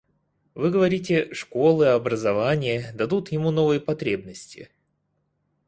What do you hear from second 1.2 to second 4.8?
школы, образование дадут ему новые потребности.